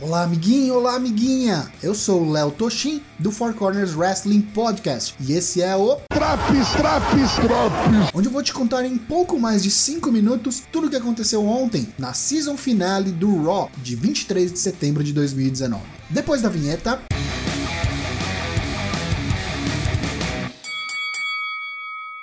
Olá, 0.00 0.22
amiguinho, 0.22 0.74
olá, 0.74 0.94
amiguinha! 0.94 1.72
Eu 1.82 1.92
sou 1.92 2.22
o 2.22 2.30
Léo 2.30 2.52
Toshin, 2.52 3.02
do 3.18 3.32
Four 3.32 3.52
Corners 3.54 3.96
Wrestling 3.96 4.42
Podcast, 4.42 5.12
e 5.18 5.32
esse 5.32 5.60
é 5.60 5.74
o 5.74 5.96
Traps, 6.08 6.68
Traps, 6.76 7.32
Traps! 7.32 8.10
Onde 8.14 8.28
eu 8.28 8.32
vou 8.32 8.40
te 8.40 8.54
contar 8.54 8.84
em 8.84 8.96
pouco 8.96 9.40
mais 9.40 9.60
de 9.60 9.72
5 9.72 10.12
minutos 10.12 10.62
tudo 10.70 10.86
o 10.86 10.90
que 10.90 10.94
aconteceu 10.94 11.44
ontem 11.44 11.92
na 11.98 12.12
season 12.12 12.56
finale 12.56 13.10
do 13.10 13.42
Raw, 13.42 13.72
de 13.78 13.96
23 13.96 14.52
de 14.52 14.60
setembro 14.60 15.02
de 15.02 15.12
2019. 15.12 15.82
Depois 16.08 16.42
da 16.42 16.48
vinheta. 16.48 17.00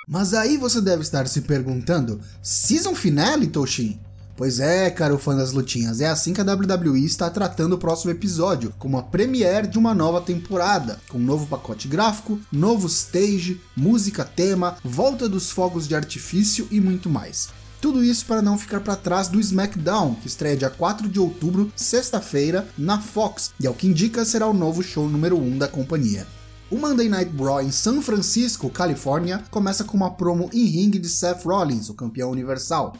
Mas 0.08 0.32
aí 0.32 0.56
você 0.56 0.80
deve 0.80 1.02
estar 1.02 1.28
se 1.28 1.42
perguntando: 1.42 2.22
Season 2.42 2.94
Finale, 2.94 3.48
Toshin? 3.48 4.00
Pois 4.36 4.60
é, 4.60 4.90
caro 4.90 5.16
fã 5.16 5.34
das 5.34 5.52
lutinhas, 5.52 6.02
é 6.02 6.08
assim 6.08 6.34
que 6.34 6.40
a 6.42 6.44
WWE 6.44 7.02
está 7.06 7.30
tratando 7.30 7.72
o 7.72 7.78
próximo 7.78 8.10
episódio, 8.10 8.74
como 8.78 8.98
a 8.98 9.02
premiere 9.02 9.66
de 9.66 9.78
uma 9.78 9.94
nova 9.94 10.20
temporada, 10.20 11.00
com 11.08 11.18
novo 11.18 11.46
pacote 11.46 11.88
gráfico, 11.88 12.38
novo 12.52 12.86
stage, 12.86 13.58
música 13.74 14.26
tema, 14.26 14.76
volta 14.84 15.26
dos 15.26 15.50
fogos 15.50 15.88
de 15.88 15.96
artifício 15.96 16.68
e 16.70 16.82
muito 16.82 17.08
mais. 17.08 17.48
Tudo 17.80 18.04
isso 18.04 18.26
para 18.26 18.42
não 18.42 18.58
ficar 18.58 18.80
para 18.80 18.94
trás 18.94 19.28
do 19.28 19.40
SmackDown, 19.40 20.16
que 20.16 20.26
estreia 20.26 20.56
dia 20.56 20.70
4 20.70 21.08
de 21.08 21.18
outubro, 21.18 21.72
sexta-feira, 21.74 22.68
na 22.76 23.00
Fox, 23.00 23.52
e 23.58 23.66
ao 23.66 23.72
que 23.72 23.86
indica 23.86 24.22
será 24.26 24.46
o 24.46 24.52
novo 24.52 24.82
show 24.82 25.08
número 25.08 25.38
1 25.38 25.56
da 25.56 25.68
companhia. 25.68 26.26
O 26.70 26.76
Monday 26.76 27.08
Night 27.08 27.32
Raw 27.38 27.62
em 27.62 27.70
São 27.70 28.02
Francisco, 28.02 28.68
Califórnia, 28.68 29.42
começa 29.50 29.82
com 29.82 29.96
uma 29.96 30.10
promo 30.10 30.50
em 30.52 30.66
ringue 30.66 30.98
de 30.98 31.08
Seth 31.08 31.44
Rollins, 31.44 31.88
o 31.88 31.94
campeão 31.94 32.30
universal 32.30 32.92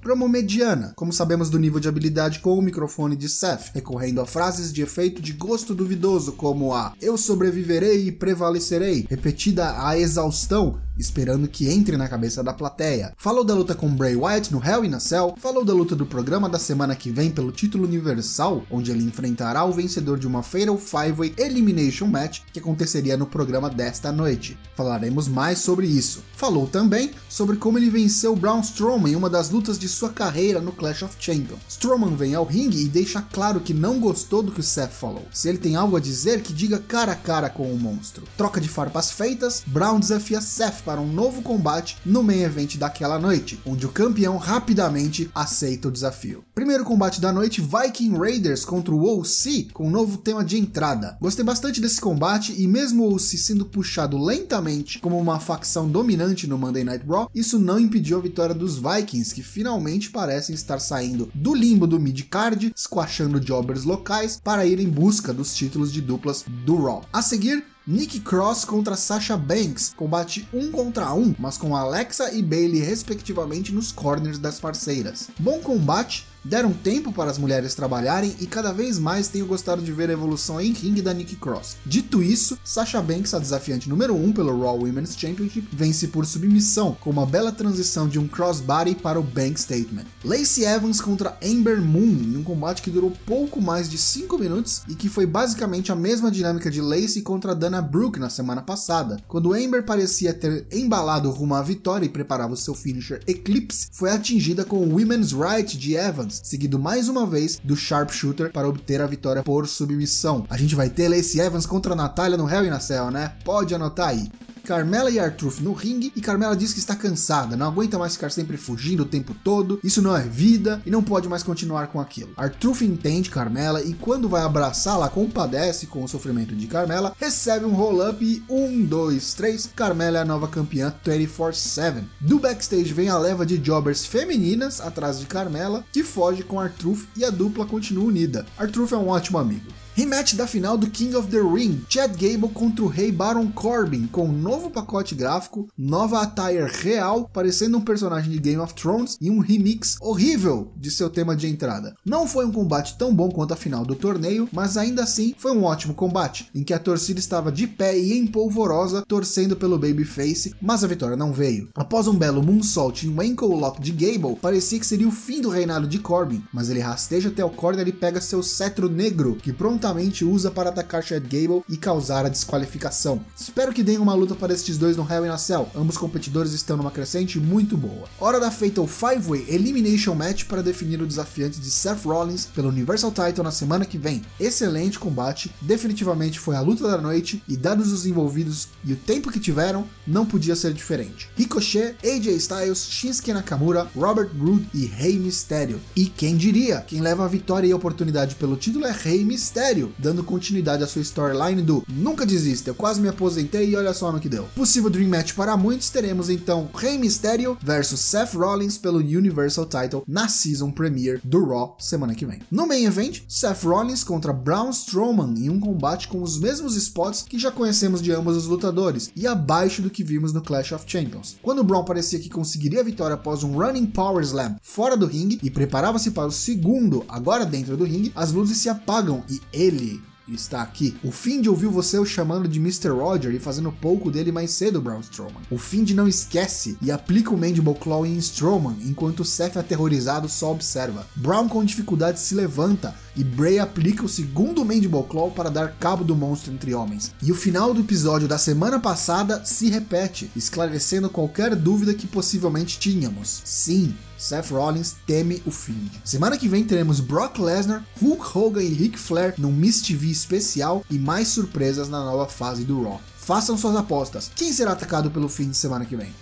promo 0.00 0.28
mediana, 0.28 0.92
como 0.96 1.12
sabemos 1.12 1.50
do 1.50 1.58
nível 1.58 1.78
de 1.78 1.88
habilidade 1.88 2.38
com 2.38 2.58
o 2.58 2.62
microfone 2.62 3.14
de 3.14 3.28
Seth, 3.28 3.70
recorrendo 3.74 4.20
a 4.20 4.26
frases 4.26 4.72
de 4.72 4.82
efeito 4.82 5.20
de 5.20 5.32
gosto 5.32 5.74
duvidoso 5.74 6.32
como 6.32 6.74
a 6.74 6.94
eu 7.00 7.18
sobreviverei 7.18 8.08
e 8.08 8.12
prevalecerei, 8.12 9.06
repetida 9.08 9.86
a 9.86 9.98
exaustão, 9.98 10.80
esperando 10.98 11.48
que 11.48 11.68
entre 11.68 11.96
na 11.96 12.08
cabeça 12.08 12.42
da 12.42 12.52
plateia. 12.52 13.12
Falou 13.16 13.44
da 13.44 13.54
luta 13.54 13.74
com 13.74 13.88
Bray 13.94 14.16
Wyatt 14.16 14.52
no 14.52 14.64
Hell 14.64 14.84
in 14.84 14.94
a 14.94 15.00
Cell, 15.00 15.34
falou 15.38 15.64
da 15.64 15.72
luta 15.72 15.96
do 15.96 16.06
programa 16.06 16.48
da 16.48 16.58
semana 16.58 16.94
que 16.94 17.10
vem 17.10 17.30
pelo 17.30 17.52
título 17.52 17.84
universal, 17.84 18.64
onde 18.70 18.90
ele 18.90 19.04
enfrentará 19.04 19.64
o 19.64 19.72
vencedor 19.72 20.18
de 20.18 20.26
uma 20.26 20.42
Fatal 20.42 20.76
5-Way 20.76 21.34
Elimination 21.38 22.06
Match 22.06 22.40
que 22.52 22.58
aconteceria 22.58 23.16
no 23.16 23.26
programa 23.26 23.70
desta 23.70 24.12
noite. 24.12 24.58
Falaremos 24.74 25.28
mais 25.28 25.58
sobre 25.58 25.86
isso. 25.86 26.22
Falou 26.36 26.66
também 26.66 27.10
sobre 27.28 27.56
como 27.56 27.78
ele 27.78 27.90
venceu 27.90 28.34
Braun 28.36 28.60
Strowman 28.60 29.12
em 29.12 29.16
uma 29.16 29.30
das 29.30 29.50
lutas 29.50 29.78
de 29.78 29.88
sua 29.88 30.10
carreira 30.10 30.60
no 30.60 30.72
Clash 30.72 31.02
of 31.02 31.16
Champions. 31.18 31.60
Strowman 31.68 32.16
vem 32.16 32.34
ao 32.34 32.44
ringue 32.44 32.82
e 32.82 32.88
deixa 32.88 33.22
claro 33.22 33.60
que 33.60 33.74
não 33.74 33.98
gostou 34.00 34.42
do 34.42 34.52
que 34.52 34.60
o 34.60 34.62
Seth 34.62 34.92
falou. 34.92 35.26
Se 35.32 35.48
ele 35.48 35.58
tem 35.58 35.76
algo 35.76 35.96
a 35.96 36.00
dizer, 36.00 36.42
que 36.42 36.52
diga 36.52 36.78
cara 36.78 37.12
a 37.12 37.16
cara 37.16 37.48
com 37.48 37.72
o 37.72 37.78
monstro. 37.78 38.24
Troca 38.36 38.60
de 38.60 38.68
farpas 38.68 39.10
feitas, 39.10 39.62
Brown 39.66 40.00
desafia 40.00 40.40
Seth 40.40 40.79
para 40.80 41.00
um 41.00 41.12
novo 41.12 41.42
combate 41.42 41.96
no 42.04 42.22
main 42.22 42.42
event 42.42 42.76
daquela 42.76 43.18
noite, 43.18 43.60
onde 43.66 43.86
o 43.86 43.90
campeão 43.90 44.36
rapidamente 44.36 45.30
aceita 45.34 45.88
o 45.88 45.92
desafio. 45.92 46.44
Primeiro 46.54 46.84
combate 46.84 47.20
da 47.20 47.32
noite, 47.32 47.60
Viking 47.60 48.16
Raiders 48.16 48.64
contra 48.64 48.94
o 48.94 49.18
OC, 49.18 49.68
com 49.72 49.86
um 49.86 49.90
novo 49.90 50.18
tema 50.18 50.44
de 50.44 50.58
entrada. 50.58 51.16
Gostei 51.20 51.44
bastante 51.44 51.80
desse 51.80 52.00
combate 52.00 52.54
e 52.60 52.66
mesmo 52.66 53.04
o 53.04 53.14
OC 53.14 53.38
sendo 53.38 53.64
puxado 53.64 54.22
lentamente 54.22 54.98
como 54.98 55.18
uma 55.18 55.40
facção 55.40 55.88
dominante 55.88 56.46
no 56.46 56.58
Monday 56.58 56.84
Night 56.84 57.04
Raw, 57.06 57.30
isso 57.34 57.58
não 57.58 57.78
impediu 57.78 58.18
a 58.18 58.20
vitória 58.20 58.54
dos 58.54 58.76
Vikings, 58.78 59.34
que 59.34 59.42
finalmente 59.42 60.10
parecem 60.10 60.54
estar 60.54 60.78
saindo 60.78 61.30
do 61.34 61.54
limbo 61.54 61.86
do 61.86 62.00
mid-card, 62.00 62.72
squashando 62.76 63.40
jobbers 63.40 63.84
locais 63.84 64.40
para 64.42 64.66
ir 64.66 64.80
em 64.80 64.88
busca 64.88 65.32
dos 65.32 65.54
títulos 65.54 65.92
de 65.92 66.00
duplas 66.00 66.44
do 66.64 66.76
Raw. 66.76 67.04
A 67.12 67.22
seguir, 67.22 67.64
Nikki 67.86 68.20
Cross 68.20 68.66
contra 68.66 68.94
Sasha 68.94 69.36
Banks, 69.36 69.94
combate 69.96 70.46
um 70.52 70.70
contra 70.70 71.14
um, 71.14 71.34
mas 71.38 71.56
com 71.56 71.74
Alexa 71.74 72.32
e 72.32 72.42
Bailey 72.42 72.80
respectivamente 72.80 73.72
nos 73.72 73.90
corners 73.90 74.38
das 74.38 74.60
parceiras. 74.60 75.28
Bom 75.38 75.60
combate, 75.60 76.26
deram 76.44 76.72
tempo 76.72 77.12
para 77.12 77.30
as 77.30 77.38
mulheres 77.38 77.74
trabalharem 77.74 78.34
e 78.40 78.46
cada 78.46 78.72
vez 78.72 78.98
mais 78.98 79.28
tenho 79.28 79.46
gostado 79.46 79.82
de 79.82 79.92
ver 79.92 80.10
a 80.10 80.12
evolução 80.12 80.60
em 80.60 80.72
ringue 80.72 81.02
da 81.02 81.12
Nikki 81.12 81.36
Cross. 81.36 81.76
Dito 81.84 82.22
isso, 82.22 82.58
Sasha 82.64 83.00
Banks, 83.00 83.34
a 83.34 83.38
desafiante 83.38 83.88
número 83.88 84.14
1 84.14 84.24
um 84.24 84.32
pelo 84.32 84.58
Raw 84.60 84.78
Women's 84.78 85.16
Championship, 85.16 85.68
vence 85.72 86.08
por 86.08 86.26
submissão, 86.26 86.96
com 87.00 87.10
uma 87.10 87.26
bela 87.26 87.52
transição 87.52 88.08
de 88.08 88.18
um 88.18 88.26
crossbody 88.26 88.94
para 88.94 89.20
o 89.20 89.22
Bank 89.22 89.60
Statement. 89.60 90.04
Lacey 90.24 90.64
Evans 90.64 91.00
contra 91.00 91.36
Ember 91.42 91.80
Moon, 91.80 92.22
em 92.22 92.36
um 92.36 92.42
combate 92.42 92.82
que 92.82 92.90
durou 92.90 93.12
pouco 93.26 93.60
mais 93.60 93.88
de 93.88 93.98
5 93.98 94.38
minutos 94.38 94.82
e 94.88 94.94
que 94.94 95.08
foi 95.08 95.26
basicamente 95.26 95.92
a 95.92 95.96
mesma 95.96 96.30
dinâmica 96.30 96.70
de 96.70 96.80
Lacey 96.80 97.22
contra 97.22 97.54
Dana 97.54 97.82
Brooke 97.82 98.18
na 98.18 98.30
semana 98.30 98.62
passada. 98.62 99.18
Quando 99.28 99.56
Ember 99.56 99.84
parecia 99.84 100.32
ter 100.32 100.66
embalado 100.70 101.30
rumo 101.30 101.54
à 101.54 101.62
vitória 101.62 102.06
e 102.06 102.10
preparava 102.10 102.54
o 102.54 102.56
seu 102.56 102.74
finisher 102.74 103.20
Eclipse, 103.26 103.88
foi 103.92 104.10
atingida 104.10 104.64
com 104.64 104.78
o 104.78 104.94
Women's 104.94 105.32
Right 105.32 105.76
de 105.76 105.94
Evans 105.94 106.29
Seguido 106.30 106.78
mais 106.78 107.08
uma 107.08 107.26
vez 107.26 107.60
do 107.62 107.76
Sharpshooter 107.76 108.52
para 108.52 108.68
obter 108.68 109.00
a 109.00 109.06
vitória 109.06 109.42
por 109.42 109.66
submissão. 109.66 110.46
A 110.48 110.56
gente 110.56 110.74
vai 110.74 110.88
ter 110.88 111.08
Lacey 111.08 111.40
Evans 111.40 111.66
contra 111.66 111.92
a 111.92 111.96
Natália 111.96 112.36
no 112.36 112.48
Hell 112.48 112.66
in 112.66 112.70
a 112.70 112.80
Cell, 112.80 113.10
né? 113.10 113.32
Pode 113.44 113.74
anotar 113.74 114.08
aí. 114.08 114.30
Carmela 114.60 115.10
e 115.10 115.18
Artruth 115.18 115.60
no 115.60 115.72
ringue 115.72 116.12
e 116.14 116.20
Carmela 116.20 116.56
diz 116.56 116.72
que 116.72 116.78
está 116.78 116.94
cansada, 116.94 117.56
não 117.56 117.66
aguenta 117.66 117.98
mais 117.98 118.14
ficar 118.14 118.30
sempre 118.30 118.56
fugindo 118.56 119.02
o 119.02 119.06
tempo 119.06 119.34
todo, 119.42 119.80
isso 119.82 120.02
não 120.02 120.16
é 120.16 120.22
vida 120.22 120.80
e 120.86 120.90
não 120.90 121.02
pode 121.02 121.28
mais 121.28 121.42
continuar 121.42 121.88
com 121.88 122.00
aquilo. 122.00 122.32
Artruth 122.36 122.82
entende 122.82 123.30
Carmela 123.30 123.82
e 123.82 123.94
quando 123.94 124.28
vai 124.28 124.42
abraçá-la 124.42 125.08
compadece 125.08 125.86
com 125.86 126.04
o 126.04 126.08
sofrimento 126.08 126.54
de 126.54 126.66
Carmela, 126.66 127.14
recebe 127.18 127.64
um 127.64 127.74
roll-up 127.74 128.24
e 128.24 128.42
1, 128.48 128.84
2, 128.84 129.34
3, 129.34 129.70
Carmela 129.74 130.18
é 130.18 130.22
a 130.22 130.24
nova 130.24 130.48
campeã 130.48 130.94
24-7. 131.04 132.04
Do 132.20 132.38
backstage 132.38 132.92
vem 132.92 133.08
a 133.08 133.18
leva 133.18 133.46
de 133.46 133.56
jobbers 133.56 134.04
femininas 134.04 134.80
atrás 134.80 135.18
de 135.18 135.26
Carmela, 135.26 135.84
que 135.92 136.02
foge 136.02 136.42
com 136.42 136.60
Artruth 136.60 137.06
e 137.16 137.24
a 137.24 137.30
dupla 137.30 137.66
continua 137.66 138.04
unida. 138.04 138.46
Artruth 138.58 138.92
é 138.92 138.96
um 138.96 139.08
ótimo 139.08 139.38
amigo. 139.38 139.70
Rematch 140.00 140.34
da 140.34 140.46
final 140.46 140.78
do 140.78 140.88
King 140.88 141.14
of 141.14 141.28
the 141.28 141.42
Ring, 141.42 141.84
Chad 141.86 142.12
Gable 142.12 142.48
contra 142.48 142.82
o 142.82 142.88
Rei 142.88 143.12
Baron 143.12 143.52
Corbin, 143.52 144.06
com 144.06 144.24
um 144.24 144.32
novo 144.32 144.70
pacote 144.70 145.14
gráfico, 145.14 145.68
nova 145.76 146.22
attire 146.22 146.64
real, 146.80 147.28
parecendo 147.30 147.76
um 147.76 147.82
personagem 147.82 148.32
de 148.32 148.38
Game 148.38 148.62
of 148.62 148.72
Thrones 148.72 149.18
e 149.20 149.30
um 149.30 149.40
remix 149.40 149.98
horrível 150.00 150.72
de 150.74 150.90
seu 150.90 151.10
tema 151.10 151.36
de 151.36 151.48
entrada. 151.48 151.94
Não 152.02 152.26
foi 152.26 152.46
um 152.46 152.50
combate 152.50 152.96
tão 152.96 153.14
bom 153.14 153.28
quanto 153.28 153.52
a 153.52 153.56
final 153.58 153.84
do 153.84 153.94
torneio, 153.94 154.48
mas 154.50 154.78
ainda 154.78 155.02
assim 155.02 155.34
foi 155.36 155.52
um 155.52 155.64
ótimo 155.64 155.92
combate, 155.92 156.48
em 156.54 156.64
que 156.64 156.72
a 156.72 156.78
torcida 156.78 157.20
estava 157.20 157.52
de 157.52 157.66
pé 157.66 157.98
e 157.98 158.14
em 158.14 158.26
polvorosa 158.26 159.04
torcendo 159.06 159.54
pelo 159.54 159.78
Babyface, 159.78 160.54
mas 160.62 160.82
a 160.82 160.86
vitória 160.86 161.14
não 161.14 161.30
veio. 161.30 161.68
Após 161.74 162.08
um 162.08 162.16
belo 162.16 162.42
moonsault 162.42 163.06
em 163.06 163.10
um 163.10 163.20
ankle 163.20 163.48
lock 163.48 163.78
de 163.78 163.92
Gable, 163.92 164.38
parecia 164.40 164.80
que 164.80 164.86
seria 164.86 165.08
o 165.08 165.12
fim 165.12 165.42
do 165.42 165.50
reinado 165.50 165.86
de 165.86 165.98
Corbin, 165.98 166.42
mas 166.54 166.70
ele 166.70 166.80
rasteja 166.80 167.28
até 167.28 167.44
o 167.44 167.50
corner 167.50 167.86
e 167.86 167.92
pega 167.92 168.18
seu 168.18 168.42
cetro 168.42 168.88
negro, 168.88 169.36
que 169.36 169.52
prontamente 169.52 169.89
prontamente 169.90 170.24
usa 170.24 170.50
para 170.50 170.68
atacar 170.68 171.02
Chad 171.02 171.24
Gable 171.24 171.62
e 171.68 171.76
causar 171.76 172.24
a 172.24 172.28
desqualificação. 172.28 173.20
Espero 173.36 173.72
que 173.72 173.82
deem 173.82 173.98
uma 173.98 174.14
luta 174.14 174.36
para 174.36 174.52
estes 174.52 174.78
dois 174.78 174.96
no 174.96 175.06
Hell 175.08 175.26
in 175.26 175.30
a 175.30 175.36
Cell, 175.36 175.68
ambos 175.74 175.98
competidores 175.98 176.52
estão 176.52 176.76
numa 176.76 176.92
crescente 176.92 177.40
muito 177.40 177.76
boa. 177.76 178.08
Hora 178.20 178.38
da 178.38 178.50
Fatal 178.50 178.86
5-Way 178.86 179.46
Elimination 179.48 180.14
Match 180.14 180.44
para 180.44 180.62
definir 180.62 181.02
o 181.02 181.06
desafiante 181.06 181.58
de 181.58 181.70
Seth 181.70 182.04
Rollins 182.04 182.46
pelo 182.46 182.68
Universal 182.68 183.10
Title 183.10 183.42
na 183.42 183.50
semana 183.50 183.84
que 183.84 183.98
vem. 183.98 184.22
Excelente 184.38 184.98
combate, 184.98 185.50
definitivamente 185.60 186.38
foi 186.38 186.54
a 186.54 186.60
luta 186.60 186.88
da 186.88 186.98
noite 186.98 187.42
e 187.48 187.56
dados 187.56 187.90
os 187.90 188.06
envolvidos 188.06 188.68
e 188.84 188.92
o 188.92 188.96
tempo 188.96 189.32
que 189.32 189.40
tiveram, 189.40 189.86
não 190.06 190.24
podia 190.24 190.54
ser 190.54 190.72
diferente. 190.72 191.28
Ricochet, 191.36 191.96
AJ 192.04 192.26
Styles, 192.36 192.86
Shinsuke 192.90 193.32
Nakamura, 193.32 193.88
Robert 193.96 194.30
Roode 194.38 194.68
e 194.72 194.86
Rey 194.86 195.18
Mysterio. 195.18 195.80
E 195.96 196.06
quem 196.06 196.36
diria, 196.36 196.80
quem 196.80 197.00
leva 197.00 197.24
a 197.24 197.28
vitória 197.28 197.66
e 197.66 197.72
a 197.72 197.76
oportunidade 197.76 198.36
pelo 198.36 198.56
título 198.56 198.86
é 198.86 198.92
Rey 198.92 199.24
Mysterio 199.24 199.79
Dando 199.98 200.22
continuidade 200.22 200.82
à 200.82 200.86
sua 200.86 201.02
storyline 201.02 201.62
do 201.62 201.84
Nunca 201.88 202.26
desista, 202.26 202.70
eu 202.70 202.74
quase 202.74 203.00
me 203.00 203.08
aposentei 203.08 203.70
e 203.70 203.76
olha 203.76 203.94
só 203.94 204.12
no 204.12 204.20
que 204.20 204.28
deu. 204.28 204.48
Possível 204.54 204.90
Dream 204.90 205.08
Match 205.08 205.34
para 205.34 205.56
muitos, 205.56 205.90
teremos 205.90 206.28
então 206.28 206.68
Rey 206.74 206.98
Mysterio 206.98 207.56
versus 207.62 208.00
Seth 208.00 208.34
Rollins 208.34 208.76
pelo 208.76 208.98
Universal 208.98 209.66
Title 209.66 210.02
na 210.06 210.28
Season 210.28 210.70
Premiere 210.70 211.20
do 211.24 211.44
Raw 211.44 211.76
semana 211.78 212.14
que 212.14 212.26
vem. 212.26 212.40
No 212.50 212.66
Main 212.66 212.84
Event, 212.84 213.22
Seth 213.28 213.64
Rollins 213.64 214.04
contra 214.04 214.32
Braun 214.32 214.70
Strowman 214.70 215.34
em 215.38 215.50
um 215.50 215.60
combate 215.60 216.08
com 216.08 216.22
os 216.22 216.38
mesmos 216.38 216.76
spots 216.76 217.22
que 217.22 217.38
já 217.38 217.50
conhecemos 217.50 218.02
de 218.02 218.12
ambos 218.12 218.36
os 218.36 218.46
lutadores 218.46 219.10
e 219.14 219.26
abaixo 219.26 219.82
do 219.82 219.90
que 219.90 220.04
vimos 220.04 220.32
no 220.32 220.42
Clash 220.42 220.72
of 220.72 220.84
Champions. 220.86 221.36
Quando 221.42 221.64
Braun 221.64 221.84
parecia 221.84 222.18
que 222.18 222.28
conseguiria 222.28 222.80
a 222.80 222.84
vitória 222.84 223.14
após 223.14 223.42
um 223.42 223.52
Running 223.52 223.86
Power 223.86 224.22
Slam 224.22 224.56
fora 224.62 224.96
do 224.96 225.06
ringue 225.06 225.38
e 225.42 225.50
preparava-se 225.50 226.10
para 226.10 226.26
o 226.26 226.32
segundo, 226.32 227.04
agora 227.08 227.44
dentro 227.44 227.76
do 227.76 227.84
ringue, 227.84 228.12
as 228.14 228.32
luzes 228.32 228.58
se 228.58 228.68
apagam 228.68 229.22
e 229.28 229.40
ele 229.60 230.02
está 230.26 230.62
aqui. 230.62 230.96
O 231.02 231.10
fim 231.10 231.40
de 231.40 231.48
ouvir 231.48 231.66
você 231.66 231.98
o 231.98 232.04
chamando 232.04 232.48
de 232.48 232.58
Mr. 232.58 232.88
Roger 232.88 233.34
e 233.34 233.40
fazendo 233.40 233.72
pouco 233.72 234.10
dele 234.10 234.30
mais 234.32 234.52
cedo, 234.52 234.80
Braun 234.80 235.00
Strowman. 235.00 235.42
O 235.50 235.58
fim 235.58 235.82
de 235.82 235.94
não 235.94 236.08
esquece 236.08 236.78
e 236.80 236.90
aplica 236.90 237.30
o 237.30 237.36
Mandible 237.36 237.74
Claw 237.74 238.06
em 238.06 238.16
Strowman, 238.16 238.76
enquanto 238.82 239.24
Seth 239.24 239.56
aterrorizado 239.56 240.28
só 240.28 240.52
observa. 240.52 241.06
Brown 241.16 241.48
com 241.48 241.64
dificuldade 241.64 242.20
se 242.20 242.34
levanta, 242.34 242.94
e 243.16 243.24
Bray 243.24 243.58
aplica 243.58 244.04
o 244.04 244.08
segundo 244.08 244.64
Mandible 244.64 245.04
Claw 245.04 245.30
para 245.30 245.50
dar 245.50 245.72
cabo 245.76 246.04
do 246.04 246.16
monstro 246.16 246.52
entre 246.52 246.74
homens. 246.74 247.12
E 247.22 247.32
o 247.32 247.34
final 247.34 247.74
do 247.74 247.80
episódio 247.80 248.28
da 248.28 248.38
semana 248.38 248.78
passada 248.78 249.44
se 249.44 249.68
repete, 249.68 250.30
esclarecendo 250.34 251.10
qualquer 251.10 251.54
dúvida 251.54 251.94
que 251.94 252.06
possivelmente 252.06 252.78
tínhamos. 252.78 253.42
Sim, 253.44 253.94
Seth 254.16 254.50
Rollins 254.50 254.96
teme 255.06 255.42
o 255.46 255.50
fim. 255.50 255.90
Semana 256.04 256.36
que 256.36 256.48
vem 256.48 256.64
teremos 256.64 257.00
Brock 257.00 257.38
Lesnar, 257.38 257.84
Hulk 258.00 258.38
Hogan 258.38 258.62
e 258.62 258.74
Ric 258.74 258.98
Flair 258.98 259.34
num 259.38 259.52
Miss 259.52 259.80
TV 259.80 260.08
especial 260.08 260.84
e 260.90 260.98
mais 260.98 261.28
surpresas 261.28 261.88
na 261.88 262.04
nova 262.04 262.26
fase 262.26 262.64
do 262.64 262.82
Raw. 262.82 263.00
Façam 263.16 263.56
suas 263.56 263.76
apostas. 263.76 264.30
Quem 264.34 264.52
será 264.52 264.72
atacado 264.72 265.10
pelo 265.10 265.28
fim 265.28 265.50
de 265.50 265.56
semana 265.56 265.84
que 265.84 265.96
vem? 265.96 266.12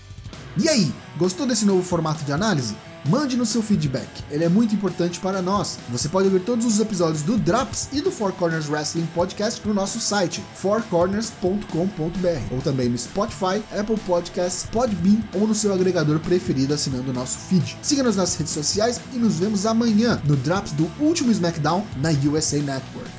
E 0.57 0.69
aí, 0.69 0.93
gostou 1.17 1.47
desse 1.47 1.65
novo 1.65 1.83
formato 1.83 2.25
de 2.25 2.33
análise? 2.33 2.75
Mande 3.07 3.37
no 3.37 3.47
seu 3.47 3.63
feedback, 3.63 4.09
ele 4.31 4.45
é 4.45 4.49
muito 4.49 4.75
importante 4.75 5.21
para 5.21 5.41
nós. 5.41 5.79
Você 5.91 6.09
pode 6.09 6.27
ouvir 6.27 6.41
todos 6.41 6.67
os 6.67 6.81
episódios 6.81 7.23
do 7.23 7.39
Drops 7.39 7.89
e 7.93 8.01
do 8.01 8.11
Four 8.11 8.33
Corners 8.33 8.69
Wrestling 8.69 9.07
Podcast 9.15 9.67
no 9.67 9.73
nosso 9.73 10.01
site, 10.01 10.43
fourcorners.com.br, 10.55 12.53
ou 12.53 12.61
também 12.61 12.89
no 12.89 12.99
Spotify, 12.99 13.63
Apple 13.79 13.99
Podcasts, 14.07 14.67
Podbean 14.71 15.21
ou 15.35 15.47
no 15.47 15.55
seu 15.55 15.73
agregador 15.73 16.19
preferido 16.21 16.75
assinando 16.75 17.11
o 17.11 17.15
nosso 17.15 17.39
feed. 17.39 17.77
Siga-nos 17.83 18.17
nas 18.17 18.35
redes 18.35 18.53
sociais 18.53 19.01
e 19.13 19.17
nos 19.17 19.39
vemos 19.39 19.65
amanhã 19.65 20.21
no 20.25 20.37
Drops 20.37 20.73
do 20.73 20.91
último 21.01 21.31
SmackDown 21.31 21.85
na 21.97 22.11
USA 22.11 22.59
Network. 22.59 23.18